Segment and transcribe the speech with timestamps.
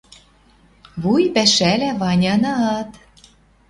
[1.01, 2.91] Вуй пӓшӓлӓ Ванянат.